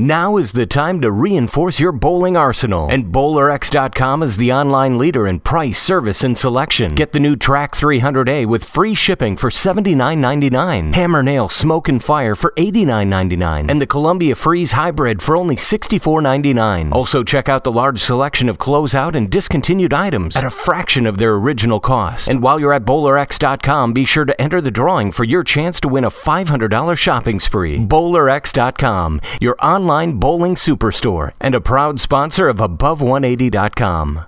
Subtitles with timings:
[0.00, 5.26] Now is the time to reinforce your bowling arsenal, and BowlerX.com is the online leader
[5.26, 6.94] in price, service, and selection.
[6.94, 12.36] Get the new Track 300A with free shipping for $79.99, Hammer Nail Smoke and Fire
[12.36, 16.92] for $89.99, and the Columbia Freeze Hybrid for only $64.99.
[16.92, 21.18] Also, check out the large selection of closeout and discontinued items at a fraction of
[21.18, 22.28] their original cost.
[22.28, 25.88] And while you're at BowlerX.com, be sure to enter the drawing for your chance to
[25.88, 27.78] win a $500 shopping spree.
[27.80, 34.22] BowlerX.com, your online online bowling superstore and a proud sponsor of Above180.com.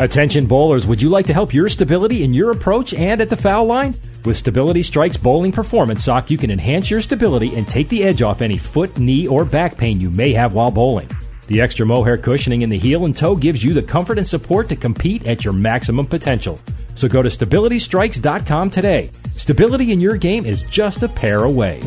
[0.00, 3.36] Attention bowlers, would you like to help your stability in your approach and at the
[3.36, 3.94] foul line?
[4.24, 8.22] With Stability Strikes Bowling Performance Sock, you can enhance your stability and take the edge
[8.22, 11.10] off any foot, knee, or back pain you may have while bowling.
[11.48, 14.70] The extra mohair cushioning in the heel and toe gives you the comfort and support
[14.70, 16.58] to compete at your maximum potential.
[16.94, 19.10] So go to StabilityStrikes.com today.
[19.36, 21.82] Stability in your game is just a pair away.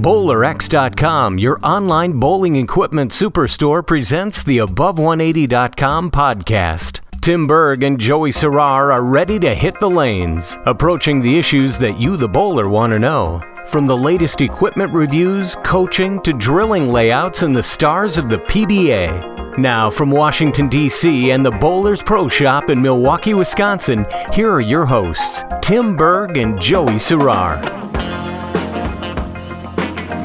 [0.00, 7.00] BowlerX.com, your online bowling equipment superstore, presents the Above180.com podcast.
[7.20, 12.00] Tim Berg and Joey Serrar are ready to hit the lanes, approaching the issues that
[12.00, 13.42] you, the bowler, want to know.
[13.66, 19.58] From the latest equipment reviews, coaching, to drilling layouts and the stars of the PBA.
[19.58, 21.30] Now, from Washington, D.C.
[21.30, 26.58] and the Bowlers Pro Shop in Milwaukee, Wisconsin, here are your hosts, Tim Berg and
[26.58, 27.89] Joey Serrar.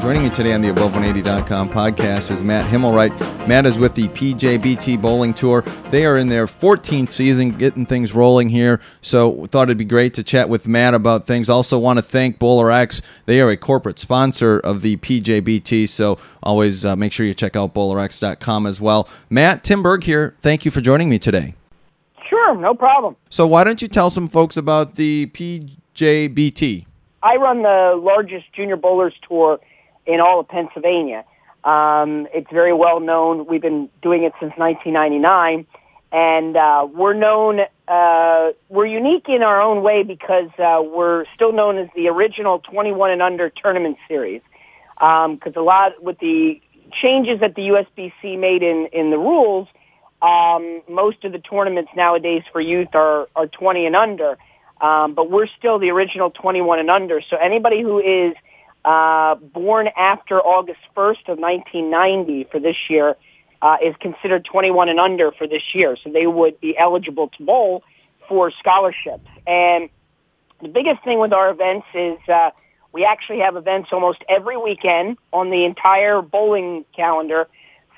[0.06, 3.48] Joining me today on the Above180.com podcast is Matt Himmelreich.
[3.48, 5.62] Matt is with the PJBT Bowling Tour.
[5.90, 8.80] They are in their 14th season, getting things rolling here.
[9.00, 11.50] So we thought it'd be great to chat with Matt about things.
[11.50, 13.02] Also want to thank Bowler X.
[13.24, 15.88] They are a corporate sponsor of the PJBT.
[15.88, 19.08] So always uh, make sure you check out bowlerx.com as well.
[19.28, 20.36] Matt, Tim Berg here.
[20.40, 21.56] Thank you for joining me today.
[22.30, 23.16] Sure, no problem.
[23.28, 26.86] So why don't you tell some folks about the PJBT?
[27.24, 29.58] I run the largest junior bowlers tour
[30.06, 31.24] in all of Pennsylvania.
[31.64, 33.46] Um, it's very well known.
[33.46, 35.66] We've been doing it since 1999,
[36.12, 37.60] and uh, we're known.
[37.88, 42.60] Uh, we're unique in our own way because uh, we're still known as the original
[42.60, 44.42] 21 and under tournament series.
[44.98, 46.60] Because um, a lot with the
[47.02, 49.66] changes that the USBC made in in the rules,
[50.22, 54.38] um, most of the tournaments nowadays for youth are are 20 and under.
[54.80, 57.20] Um, but we're still the original 21 and under.
[57.22, 58.36] So anybody who is
[58.86, 63.16] uh, born after August 1st of 1990 for this year
[63.60, 65.96] uh, is considered 21 and under for this year.
[66.02, 67.82] So they would be eligible to bowl
[68.28, 69.28] for scholarships.
[69.46, 69.90] And
[70.62, 72.50] the biggest thing with our events is uh,
[72.92, 77.48] we actually have events almost every weekend on the entire bowling calendar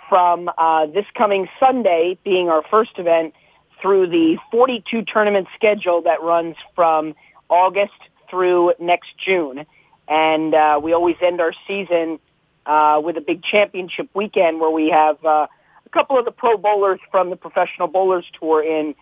[0.09, 3.35] from uh, this coming Sunday being our first event
[3.83, 7.15] through the 42 tournament schedule that runs from
[7.51, 7.93] August
[8.31, 9.67] through next June.
[10.09, 12.19] And uh, we always end our season
[12.67, 15.47] uh, with a big championship weekend where we have uh,
[15.85, 18.95] a couple of the pro bowlers from the Professional Bowlers Tour in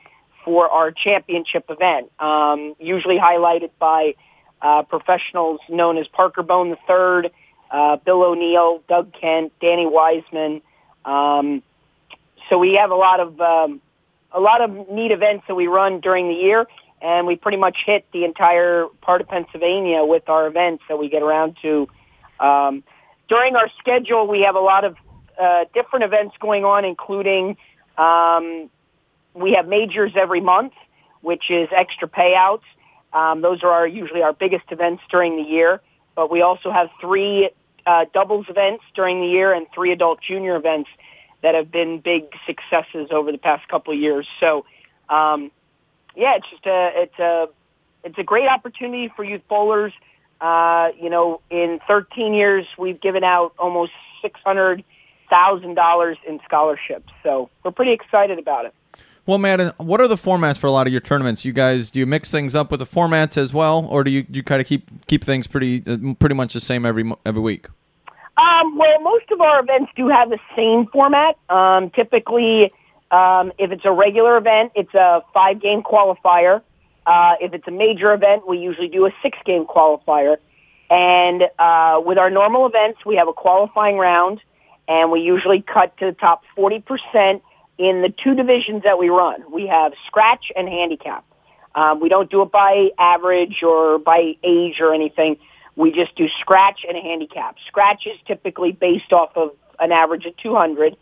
[0.45, 4.15] for our championship event, um, usually highlighted by
[4.63, 7.31] uh, professionals known as Parker Bohn III,
[7.71, 10.63] uh, Bill O'Neill, Doug Kent, Danny Wiseman.
[11.05, 11.63] Um,
[12.49, 13.81] so we have a lot of um,
[14.33, 16.67] a lot of neat events that we run during the year,
[17.01, 21.09] and we pretty much hit the entire part of Pennsylvania with our events that we
[21.09, 21.89] get around to.
[22.41, 22.83] Um,
[23.29, 24.97] during our schedule, we have a lot of
[25.41, 27.57] uh, different events going on, including
[27.99, 28.71] um,
[29.35, 30.73] we have majors every month,
[31.21, 32.63] which is extra payouts.
[33.13, 35.81] Um, those are our, usually our biggest events during the year.
[36.15, 37.51] But we also have three
[37.85, 40.89] uh, doubles events during the year and three adult junior events
[41.43, 44.27] that have been big successes over the past couple of years.
[44.41, 44.65] So
[45.09, 45.51] um,
[46.17, 47.49] yeah, it's just a it's a
[48.05, 49.93] it's a great opportunity for youth bowlers.
[50.41, 54.83] Uh, you know, in 13 years, we've given out almost six hundred
[55.29, 57.13] thousand dollars in scholarships.
[57.23, 58.75] So we're pretty excited about it.
[59.27, 61.45] Well, Matt, what are the formats for a lot of your tournaments?
[61.45, 64.23] You guys do you mix things up with the formats as well, or do you
[64.23, 67.43] do you kind of keep keep things pretty uh, pretty much the same every every
[67.43, 67.67] week?
[68.37, 71.37] Um, well, most of our events do have the same format.
[71.49, 72.71] Um, typically,
[73.11, 76.63] um, if it's a regular event, it's a five-game qualifier.
[77.07, 80.37] Uh, if it's a major event, we usually do a six-game qualifier.
[80.91, 84.41] And uh, with our normal events, we have a qualifying round,
[84.89, 87.41] and we usually cut to the top 40%
[87.79, 89.43] in the two divisions that we run.
[89.53, 91.25] We have scratch and handicap.
[91.75, 95.37] Um, we don't do it by average or by age or anything.
[95.77, 97.57] We just do scratch and handicap.
[97.67, 100.97] Scratch is typically based off of an average of 200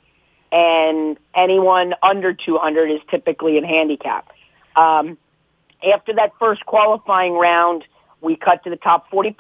[0.54, 4.30] and anyone under 200 is typically in handicap.
[4.76, 5.18] Um,
[5.92, 7.84] after that first qualifying round,
[8.20, 9.34] we cut to the top 40%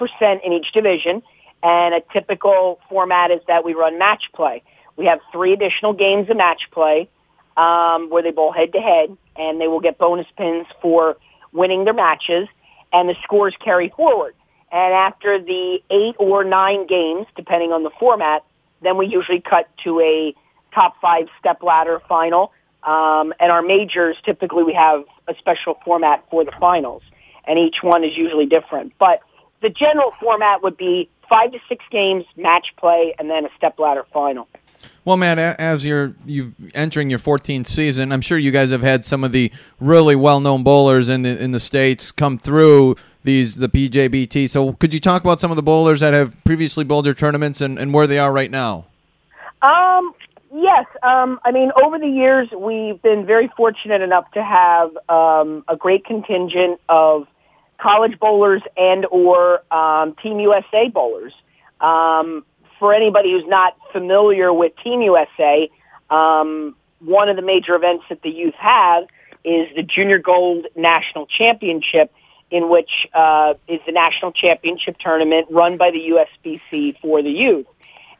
[0.44, 1.22] in each division,
[1.62, 4.62] And a typical format is that we run match play.
[4.96, 7.08] We have three additional games of match play
[7.56, 11.16] um, where they bowl head to head, and they will get bonus pins for
[11.52, 12.48] winning their matches,
[12.92, 14.34] and the scores carry forward.
[14.72, 18.44] And after the eight or nine games, depending on the format,
[18.82, 20.34] then we usually cut to a
[20.74, 22.52] top five step ladder final.
[22.82, 27.02] Um, and our majors, typically we have a special format for the finals,
[27.46, 28.92] and each one is usually different.
[28.98, 29.20] But
[29.62, 33.78] the general format would be five to six games, match play, and then a step
[33.78, 34.48] ladder final.
[35.06, 39.04] Well, Matt, as you're you entering your 14th season, I'm sure you guys have had
[39.04, 39.50] some of the
[39.80, 44.48] really well-known bowlers in the in the states come through these the PJBT.
[44.48, 47.60] So, could you talk about some of the bowlers that have previously bowled your tournaments
[47.60, 48.86] and, and where they are right now?
[49.60, 50.14] Um,
[50.54, 50.86] yes.
[51.02, 55.76] Um, I mean, over the years, we've been very fortunate enough to have um, a
[55.76, 57.26] great contingent of
[57.78, 61.34] college bowlers and or um, Team USA bowlers.
[61.80, 62.44] Um,
[62.78, 65.70] for anybody who's not familiar with Team USA,
[66.10, 69.04] um, one of the major events that the youth have
[69.44, 72.12] is the Junior Gold National Championship,
[72.50, 77.66] in which uh, is the national championship tournament run by the USBC for the youth.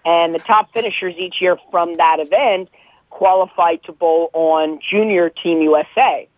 [0.05, 2.69] And the top finishers each year from that event
[3.11, 6.29] qualify to bowl on Junior Team USA,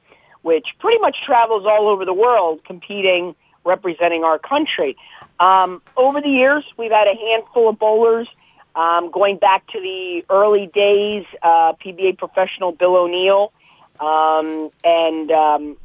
[0.43, 3.35] which pretty much travels all over the world competing,
[3.65, 4.97] representing our country.
[5.41, 8.29] Um, over the years, we've had a handful of bowlers
[8.77, 13.53] um, going back to the early days, uh, PBA professional Bill O'Neill
[13.99, 15.77] um, and um,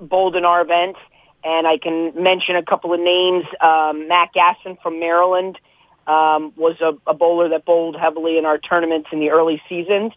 [0.00, 0.98] bowled in our events.
[1.44, 3.44] And I can mention a couple of names.
[3.60, 5.58] Um, Matt Gasson from Maryland
[6.06, 10.12] um, was a, a bowler that bowled heavily in our tournaments in the early seasons.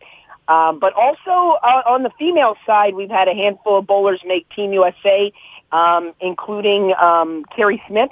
[0.48, 4.48] Um, but also uh, on the female side, we've had a handful of bowlers make
[4.50, 5.32] Team USA,
[5.72, 8.12] um, including um, Kerry Smith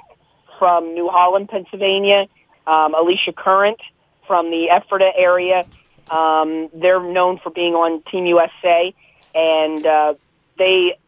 [0.58, 2.26] from New Holland, Pennsylvania,
[2.66, 3.80] um, Alicia Current
[4.26, 5.64] from the Ephrata area.
[6.10, 8.94] Um, they're known for being on Team USA,
[9.34, 10.14] and uh,
[10.58, 10.98] they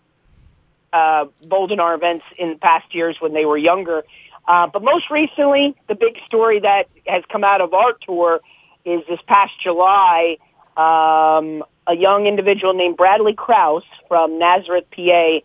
[0.92, 4.04] uh, bowled in our events in past years when they were younger.
[4.46, 8.40] Uh, but most recently, the big story that has come out of our tour
[8.84, 10.38] is this past July,
[10.76, 15.40] um, a young individual named Bradley Kraus from Nazareth, PA,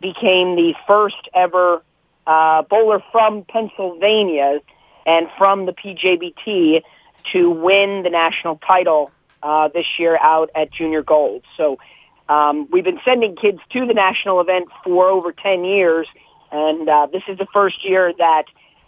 [0.00, 1.82] became the first ever
[2.26, 4.60] uh, bowler from Pennsylvania
[5.06, 6.82] and from the PJBT
[7.32, 9.10] to win the national title
[9.42, 11.42] uh, this year out at Junior Gold.
[11.56, 11.78] So
[12.28, 16.06] um, we've been sending kids to the national event for over 10 years,
[16.52, 18.44] and uh, this is the first year that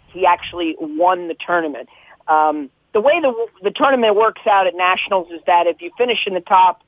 [0.09, 1.89] he actually won the tournament.
[2.29, 6.27] Um, the way the, the tournament works out at nationals is that if you finish
[6.27, 6.83] in the top,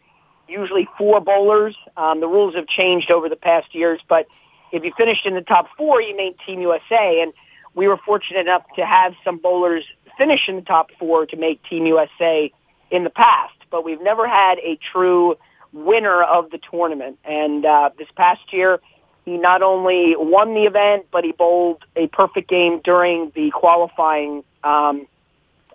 [0.49, 4.29] usually four bowlers, um, the rules have changed over the past years, but
[4.73, 7.23] if you finished in the top four, you made Team USA.
[7.23, 7.33] And
[7.75, 9.85] we were fortunate enough to have some bowlers
[10.19, 12.53] finish in the top four to make Team USA
[12.91, 13.55] in the past.
[13.71, 15.37] But we've never had a true
[15.73, 17.19] winner of the tournament.
[17.25, 18.81] And uh, this past year,
[19.27, 24.45] he not only won the event, but he bowled a perfect game during the qualifying
[24.63, 25.07] um,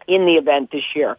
[0.07, 1.17] in the event this year.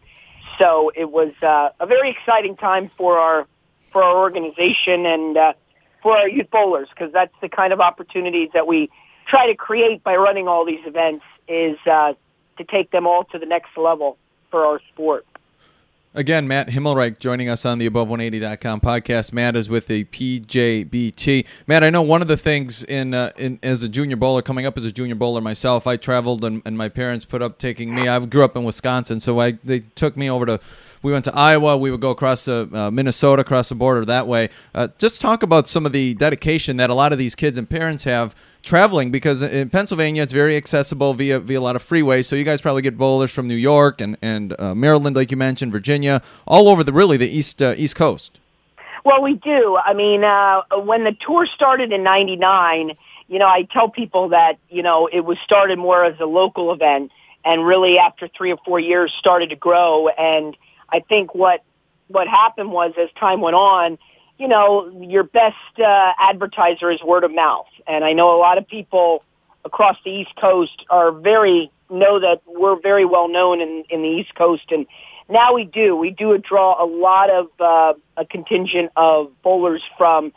[0.57, 3.47] So it was uh, a very exciting time for our
[3.91, 5.53] for our organization, and uh,
[6.01, 8.89] for our youth bowlers because that's the kind of opportunities that we
[9.27, 12.13] try to create by running all these events is uh,
[12.57, 14.17] to take them all to the next level
[14.49, 15.25] for our sport.
[16.15, 19.33] Again, Matt Himmelreich joining us on the Above180.com podcast.
[19.33, 21.43] Matt is with the PJBT.
[21.65, 24.67] Matt, I know one of the things in, uh, in as a junior bowler, coming
[24.67, 27.95] up as a junior bowler myself, I traveled and, and my parents put up taking
[27.95, 28.07] me.
[28.07, 30.59] I grew up in Wisconsin, so I they took me over to
[31.01, 31.77] we went to Iowa.
[31.77, 34.49] We would go across the uh, Minnesota, across the border that way.
[34.75, 37.67] Uh, just talk about some of the dedication that a lot of these kids and
[37.67, 42.25] parents have traveling because in Pennsylvania it's very accessible via via a lot of freeways.
[42.25, 45.37] So you guys probably get bowlers from New York and and uh, Maryland, like you
[45.37, 48.39] mentioned, Virginia, all over the really the east uh, east coast.
[49.05, 49.77] Well, we do.
[49.83, 52.93] I mean, uh, when the tour started in '99,
[53.27, 56.73] you know, I tell people that you know it was started more as a local
[56.73, 57.11] event,
[57.45, 60.57] and really after three or four years started to grow and
[60.93, 61.63] I think what
[62.07, 63.97] what happened was as time went on,
[64.37, 68.57] you know, your best uh, advertiser is word of mouth, and I know a lot
[68.57, 69.23] of people
[69.65, 74.09] across the East Coast are very know that we're very well known in in the
[74.09, 74.85] East Coast, and
[75.29, 75.95] now we do.
[75.95, 80.33] We do draw a lot of uh, a contingent of bowlers from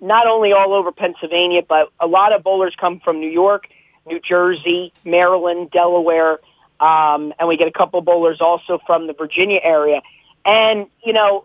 [0.00, 3.68] not only all over Pennsylvania, but a lot of bowlers come from New York,
[4.06, 6.40] New Jersey, Maryland, Delaware,
[6.80, 10.02] um, and we get a couple bowlers also from the Virginia area.
[10.44, 11.44] And, you know,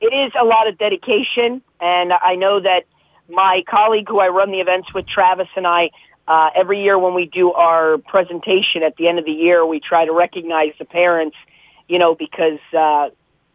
[0.00, 1.62] it is a lot of dedication.
[1.80, 2.84] And I know that
[3.28, 5.90] my colleague who I run the events with, Travis, and I,
[6.28, 9.80] uh, every year when we do our presentation at the end of the year, we
[9.80, 11.36] try to recognize the parents,
[11.88, 13.10] you know, because uh,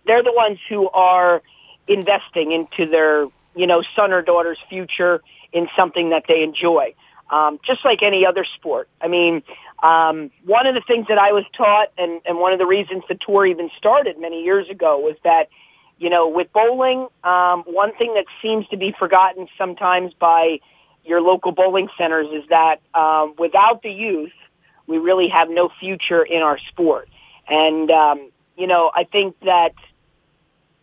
[0.06, 1.42] they're the ones who are
[1.88, 5.22] investing into their, you know, son or daughter's future
[5.52, 6.94] in something that they enjoy.
[7.30, 8.90] Um, just like any other sport.
[9.00, 9.42] I mean,
[9.82, 13.04] um, one of the things that I was taught, and, and one of the reasons
[13.08, 15.48] the tour even started many years ago, was that,
[16.02, 20.60] you know, with bowling, um, one thing that seems to be forgotten sometimes by
[21.06, 24.32] your local bowling centers is that um, without the youth,
[24.88, 27.08] we really have no future in our sport.
[27.48, 29.76] And um, you know, I think that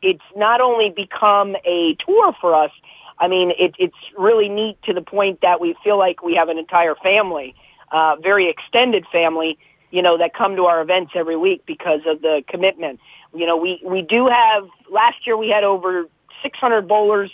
[0.02, 2.70] it's not only become a tour for us.
[3.18, 6.48] I mean, it, it's really neat to the point that we feel like we have
[6.48, 7.56] an entire family,
[7.90, 9.58] uh, very extended family,
[9.90, 13.00] you know, that come to our events every week because of the commitment.
[13.35, 16.07] You know, we, we do have, last year we had over
[16.42, 17.30] 600 bowlers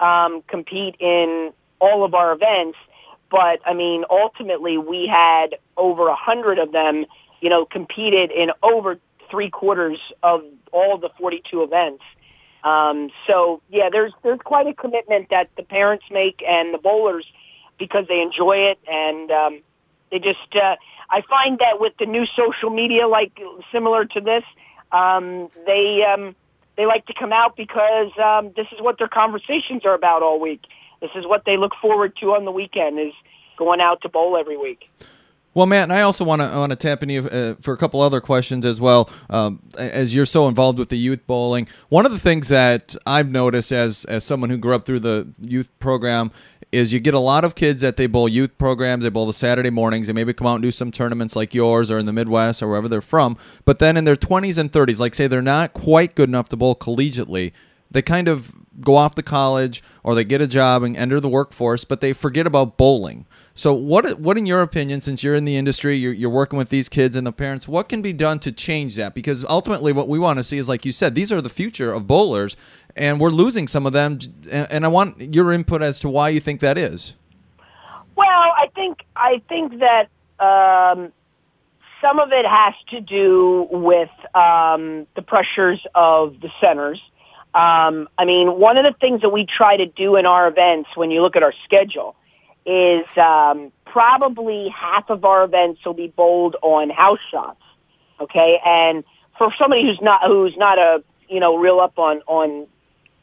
[0.00, 2.78] um, compete in all of our events,
[3.30, 7.04] but I mean, ultimately we had over a hundred of them,
[7.40, 8.98] you know, competed in over
[9.30, 12.02] three quarters of all the 42 events.
[12.64, 17.24] Um, so yeah, there's there's quite a commitment that the parents make and the bowlers
[17.78, 19.60] because they enjoy it and um,
[20.10, 20.54] they just.
[20.54, 20.76] Uh,
[21.10, 23.32] I find that with the new social media, like
[23.72, 24.44] similar to this,
[24.92, 26.34] um, they um,
[26.76, 30.40] they like to come out because um, this is what their conversations are about all
[30.40, 30.62] week.
[31.00, 33.12] This is what they look forward to on the weekend is
[33.56, 34.88] going out to bowl every week.
[35.54, 37.76] Well, Matt, and I also want to want to tap into you uh, for a
[37.76, 39.10] couple other questions as well.
[39.28, 43.28] Um, as you're so involved with the youth bowling, one of the things that I've
[43.28, 46.30] noticed as as someone who grew up through the youth program
[46.70, 49.32] is you get a lot of kids that they bowl youth programs, they bowl the
[49.32, 52.12] Saturday mornings, they maybe come out and do some tournaments like yours or in the
[52.12, 53.36] Midwest or wherever they're from.
[53.64, 56.56] But then in their 20s and 30s, like say they're not quite good enough to
[56.56, 57.52] bowl collegiately,
[57.90, 61.28] they kind of go off to college or they get a job and enter the
[61.28, 63.26] workforce, but they forget about bowling.
[63.54, 66.68] So, what what in your opinion, since you're in the industry, you're, you're working with
[66.68, 69.14] these kids and the parents, what can be done to change that?
[69.14, 71.92] Because ultimately, what we want to see is, like you said, these are the future
[71.92, 72.56] of bowlers,
[72.96, 74.18] and we're losing some of them.
[74.50, 77.14] And I want your input as to why you think that is.
[78.14, 80.08] Well, I think I think that
[80.38, 81.12] um,
[82.00, 87.00] some of it has to do with um, the pressures of the centers.
[87.54, 90.90] Um, I mean, one of the things that we try to do in our events,
[90.94, 92.14] when you look at our schedule,
[92.66, 97.62] is um, probably half of our events will be bowled on house shots.
[98.20, 99.04] Okay, and
[99.38, 102.66] for somebody who's not who's not a you know real up on on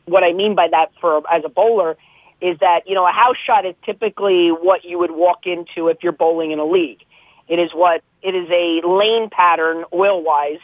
[0.06, 1.98] what I mean by that for as a bowler
[2.42, 6.02] is that you know a house shot is typically what you would walk into if
[6.02, 7.04] you're bowling in a league.
[7.48, 10.60] It is what it is a lane pattern oil wise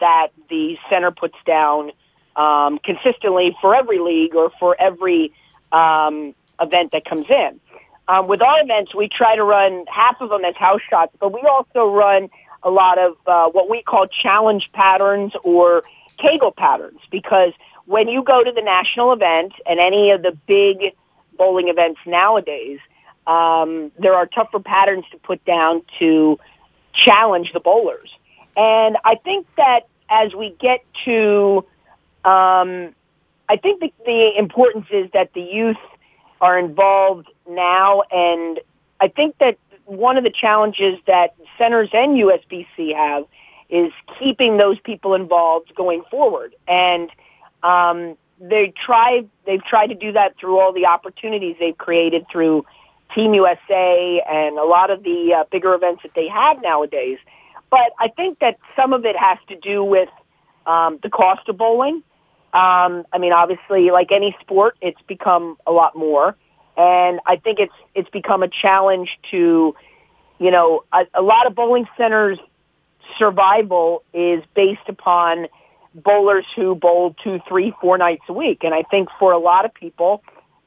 [0.00, 1.92] that the center puts down
[2.38, 5.32] um, consistently for every league or for every
[5.72, 7.60] um, event that comes in.
[8.06, 11.32] Um, with our events, we try to run half of them as house shots, but
[11.32, 12.30] we also run
[12.62, 15.82] a lot of uh, what we call challenge patterns or
[16.18, 17.52] Kegel patterns because
[17.84, 20.94] when you go to the national event and any of the big
[21.36, 22.78] bowling events nowadays,
[23.26, 26.38] um, there are tougher patterns to put down to
[26.92, 28.10] challenge the bowlers.
[28.56, 31.64] And I think that as we get to,
[32.24, 32.94] um,
[33.48, 35.76] I think the, the importance is that the youth
[36.40, 38.02] are involved now.
[38.10, 38.60] And
[39.00, 43.24] I think that one of the challenges that centers and USBC have
[43.70, 46.54] is keeping those people involved going forward.
[46.66, 47.10] And
[47.62, 52.64] um, they try they've tried to do that through all the opportunities they've created through
[53.14, 57.18] Team USA and a lot of the uh, bigger events that they have nowadays.
[57.70, 60.08] But I think that some of it has to do with
[60.66, 62.02] um, the cost of bowling.
[62.54, 66.34] Um, I mean, obviously, like any sport, it's become a lot more,
[66.76, 69.74] and I think it's it's become a challenge to,
[70.38, 72.38] you know, a, a lot of bowling centers'
[73.18, 75.48] survival is based upon
[75.94, 79.66] bowlers who bowl two, three, four nights a week, and I think for a lot
[79.66, 80.22] of people,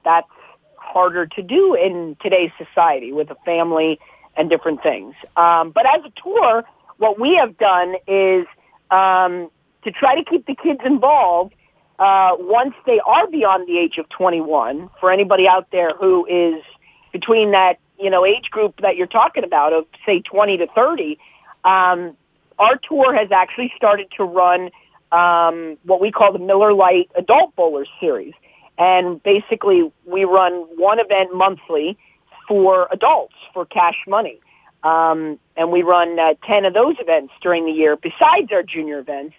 [0.05, 0.27] that's
[0.75, 3.99] harder to do in today's society with a family
[4.37, 5.15] and different things.
[5.35, 6.63] Um, but as a tour,
[6.97, 8.45] what we have done is
[8.91, 9.49] um,
[9.83, 11.55] to try to keep the kids involved
[12.01, 16.63] uh, once they are beyond the age of 21, for anybody out there who is
[17.11, 21.19] between that, you know, age group that you're talking about of say 20 to 30,
[21.63, 22.17] um,
[22.57, 24.71] our tour has actually started to run
[25.11, 28.33] um, what we call the Miller Lite Adult Bowlers Series.
[28.79, 31.99] And basically, we run one event monthly
[32.47, 34.39] for adults for cash money.
[34.81, 38.97] Um, and we run uh, 10 of those events during the year besides our junior
[38.97, 39.35] events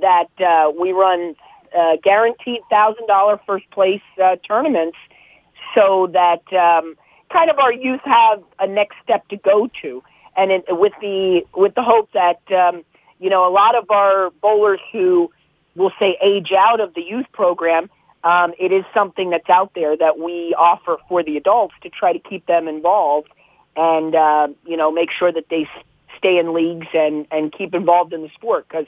[0.00, 1.36] that uh, we run
[1.76, 4.98] uh, guaranteed thousand dollar first place uh, tournaments,
[5.74, 6.96] so that um,
[7.32, 10.02] kind of our youth have a next step to go to,
[10.36, 12.84] and it, with the with the hope that um,
[13.18, 15.30] you know a lot of our bowlers who
[15.76, 17.88] will say age out of the youth program,
[18.24, 22.12] um, it is something that's out there that we offer for the adults to try
[22.12, 23.30] to keep them involved
[23.76, 25.68] and uh, you know make sure that they
[26.18, 28.66] stay in leagues and and keep involved in the sport.
[28.68, 28.86] Because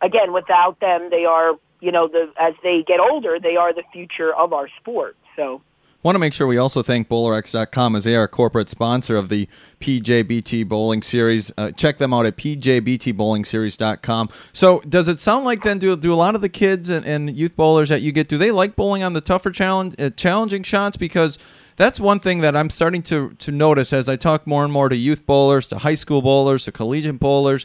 [0.00, 3.82] again without them they are you know the as they get older they are the
[3.92, 5.60] future of our sport so
[6.04, 9.28] Want to make sure we also thank BowlerX.com as they are a corporate sponsor of
[9.28, 9.48] the
[9.78, 11.52] PJBT Bowling Series.
[11.56, 14.28] Uh, check them out at PJBTBowlingSeries.com.
[14.52, 17.36] So, does it sound like then do, do a lot of the kids and, and
[17.36, 20.64] youth bowlers that you get do they like bowling on the tougher challenge uh, challenging
[20.64, 21.38] shots because
[21.76, 24.88] that's one thing that I'm starting to to notice as I talk more and more
[24.88, 27.64] to youth bowlers, to high school bowlers, to collegiate bowlers,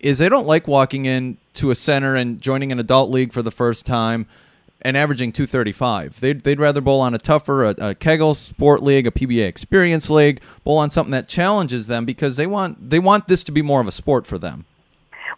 [0.00, 3.42] is they don't like walking in to a center and joining an adult league for
[3.42, 4.26] the first time
[4.82, 6.20] and averaging 235.
[6.20, 10.10] They'd, they'd rather bowl on a tougher, a, a Kegel Sport League, a PBA Experience
[10.10, 13.62] League, bowl on something that challenges them because they want they want this to be
[13.62, 14.66] more of a sport for them.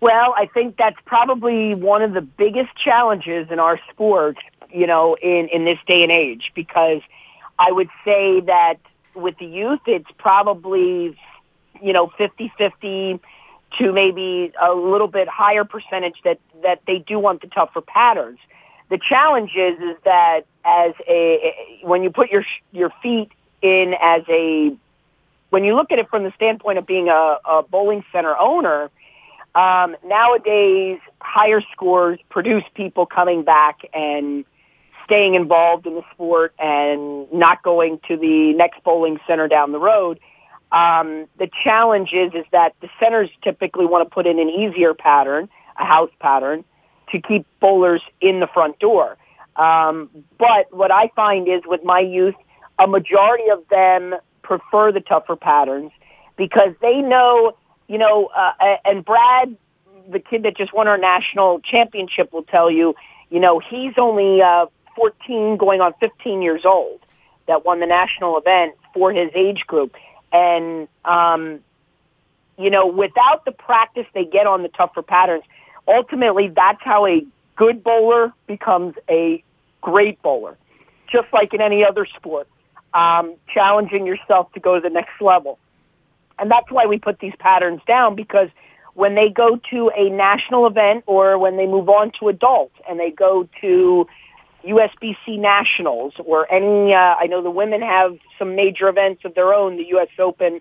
[0.01, 4.37] Well, I think that's probably one of the biggest challenges in our sport,
[4.71, 7.01] you know, in, in this day and age, because
[7.59, 8.77] I would say that
[9.15, 11.19] with the youth, it's probably,
[11.83, 13.19] you know, 50-50
[13.77, 18.39] to maybe a little bit higher percentage that, that they do want the tougher patterns.
[18.89, 24.23] The challenge is is that as a when you put your your feet in as
[24.31, 24.75] a
[25.51, 28.91] when you look at it from the standpoint of being a, a bowling center owner,
[29.55, 34.45] um, nowadays higher scores produce people coming back and
[35.05, 39.79] staying involved in the sport and not going to the next bowling center down the
[39.79, 40.21] road.
[40.71, 44.95] Um, the challenge is is that the centers typically want to put in an easier
[44.95, 45.49] pattern,
[45.79, 46.65] a house pattern,
[47.11, 49.17] to keep bowlers in the front door.
[49.57, 52.35] Um, but what I find is with my youth,
[52.79, 55.91] a majority of them prefer the tougher patterns
[56.37, 57.57] because they know,
[57.89, 58.53] you know, uh,
[58.85, 59.57] and Brad,
[60.09, 62.95] the kid that just won our national championship, will tell you,
[63.31, 67.01] you know, he's only uh, 14 going on 15 years old
[67.47, 69.97] that won the national event for his age group.
[70.33, 71.61] And, um,
[72.59, 75.45] you know, without the practice they get on the tougher patterns,
[75.87, 77.25] ultimately that's how a
[77.57, 79.43] good bowler becomes a
[79.81, 80.57] great bowler,
[81.11, 82.49] just like in any other sport,
[82.95, 85.59] um, challenging yourself to go to the next level.
[86.39, 88.49] And that's why we put these patterns down because
[88.95, 92.99] when they go to a national event or when they move on to adult and
[92.99, 94.07] they go to
[94.65, 99.55] USBC Nationals or any, uh, I know the women have some major events of their
[99.55, 100.61] own, the US Open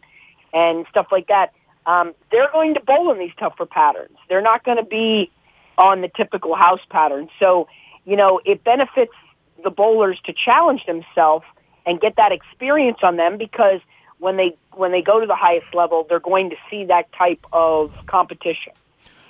[0.53, 1.53] and stuff like that
[1.87, 4.17] um, they're going to bowl in these tougher patterns.
[4.27, 5.31] They're not going to be
[5.77, 7.29] on the typical house pattern.
[7.39, 7.69] So,
[8.05, 9.13] you know, it benefits
[9.63, 11.45] the bowlers to challenge themselves
[11.85, 13.79] and get that experience on them because
[14.19, 17.43] when they when they go to the highest level, they're going to see that type
[17.53, 18.73] of competition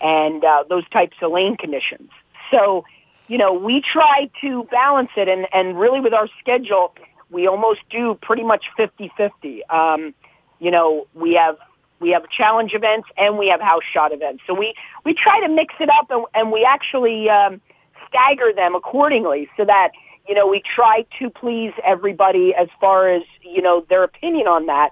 [0.02, 2.10] and uh, those types of lane conditions.
[2.50, 2.86] So,
[3.28, 6.94] you know, we try to balance it, and and really with our schedule,
[7.30, 9.70] we almost do pretty much 50-50.
[9.70, 10.14] Um,
[10.60, 11.58] you know, we have
[12.00, 14.44] we have challenge events and we have house shot events.
[14.46, 17.60] So we, we try to mix it up and, and we actually um,
[18.08, 19.92] stagger them accordingly so that,
[20.28, 24.68] you know, we try to please everybody as far as, you know, their opinion on
[24.68, 24.92] that.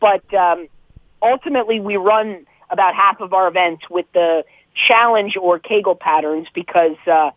[0.00, 0.68] But um,
[1.20, 4.44] ultimately we run about half of our events with the
[4.86, 7.30] challenge or Kegel patterns because, uh,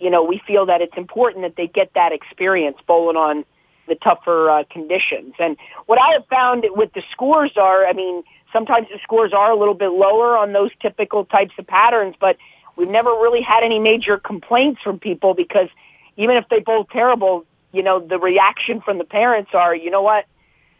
[0.00, 3.44] you know, we feel that it's important that they get that experience bowling on
[3.88, 5.34] the tougher uh, conditions.
[5.38, 5.56] And
[5.86, 8.24] what I have found with the scores are, I mean,
[8.56, 12.38] Sometimes the scores are a little bit lower on those typical types of patterns, but
[12.76, 15.68] we've never really had any major complaints from people because
[16.16, 20.00] even if they bowl terrible, you know, the reaction from the parents are, you know
[20.00, 20.24] what,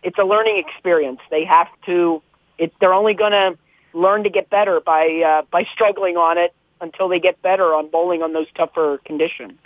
[0.02, 1.20] it's a learning experience.
[1.30, 2.22] They have to,
[2.56, 3.58] it, they're only going to
[3.92, 7.90] learn to get better by uh, by struggling on it until they get better on
[7.90, 9.58] bowling on those tougher conditions.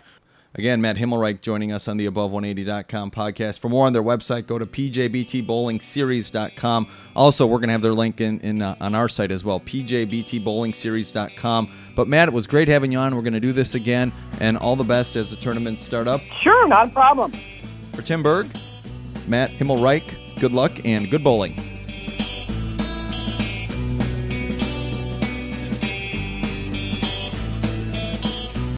[0.56, 3.60] Again, Matt Himmelreich joining us on the Above180.com podcast.
[3.60, 6.88] For more on their website, go to pjbtbowlingseries.com.
[7.14, 9.60] Also, we're going to have their link in, in uh, on our site as well,
[9.60, 11.72] pjbtbowlingseries.com.
[11.94, 13.14] But Matt, it was great having you on.
[13.14, 16.20] We're going to do this again, and all the best as the tournaments start up.
[16.40, 17.32] Sure, not a problem.
[17.94, 18.48] For Tim Berg,
[19.28, 21.79] Matt Himmelreich, good luck and good bowling.